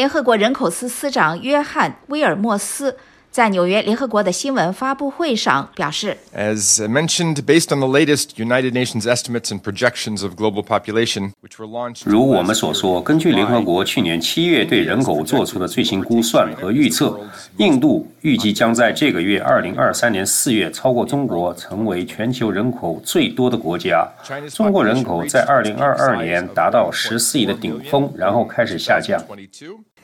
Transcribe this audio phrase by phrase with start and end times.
[0.00, 2.96] 联合国人口司司长约翰·威尔莫斯。
[3.30, 11.68] 在纽约联合国的新闻发布会上表示，As mentioned, based on the latest United Nations estimates and projections of global population, which were
[11.68, 12.02] launched.
[12.04, 17.20] 如我们所说，根据联合国去年七月对人口做出的最新估算和预测，
[17.58, 24.08] 印度预计将在这个月二零二三年四月超过中国，成为全球人口最多的国家。
[24.52, 29.24] 中国人口在二零二二年达到十四亿的顶峰，然后开始下降。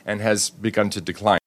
[0.05, 1.39] And has begun to decline.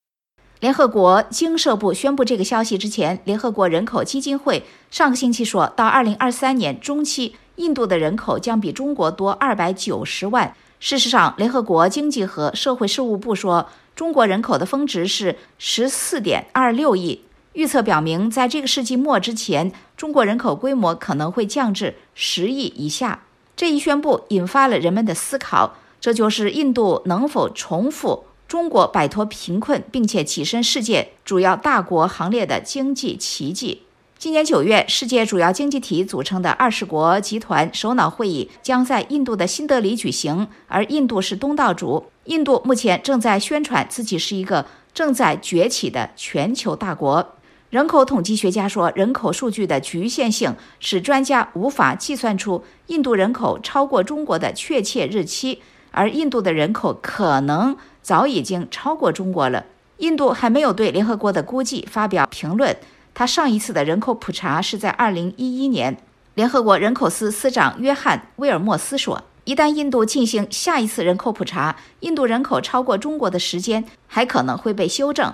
[0.61, 10.55] 联合国经社部宣布这个消息之前，联合国人口基金会上个星期说到，二零二三年中期，印度的人口将比中国多二百九十万。
[10.79, 17.21] 事实上，联合国经济和社会事务部说，中国人口的峰值是十四点二六亿。
[17.53, 23.23] 预测表明，在这个世纪末之前，中国人口规模可能会降至十亿以下。
[23.55, 28.25] 这一宣布引发了人们的思考，这就是印度能否重复。
[28.51, 33.83] 中国摆脱贫困，并且跻身世界主要大国行列的经济奇迹。
[34.19, 42.07] 今年九月，世界主要经济体组成的二十国集团首脑会议将在印度的新德里举行，而印度是东道主。
[42.25, 47.35] 印度目前正在宣传自己是一个正在崛起的全球大国。
[47.69, 57.77] 人口统计学家说，人口数据的局限性使专家无法计算出印度人口超过中国的确切日期，而印度的人口可能。
[58.01, 59.65] 早已经超过中国了。
[59.97, 62.75] 印度还没有对联合国的估计发表评论。
[63.13, 65.97] 他上一次的人口普查是在2011年。
[66.33, 75.33] 联合国人口司司长约翰·威尔莫斯说：“一旦印度进行下一次人口普查，印度人口超过中国的时间还可能会被修正。”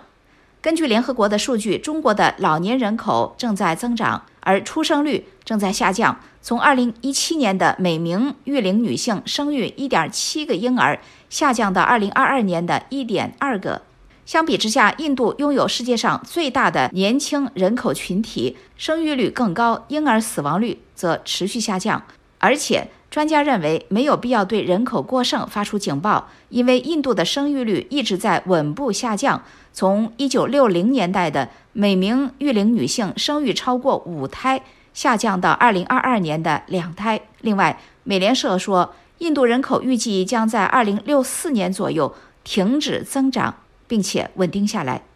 [0.68, 6.20] 根据联合国的数据，中国的老年人口正在增长，而出生率正在下降。
[6.42, 13.84] 从2017年的每名育龄女性生育1.7个婴儿，下降到2022年的1.2个。
[14.26, 22.04] 相比之下，印度拥有世界上最大的年轻人口群体，生育率更高，婴儿死亡率则持续下降。
[22.40, 29.42] 而且，专家认为没有必要对人口过剩发出警报，因为印度的生育率一直在稳步下降。
[29.74, 34.62] 从1960年代的每名育龄女性生育超过五胎，
[34.94, 37.22] 下降到2022年的两胎。
[37.42, 42.14] 另外，美联社说，印度人口预计将在2064年左右
[42.44, 43.54] 停止增长，
[43.88, 45.04] 并且稳定下来。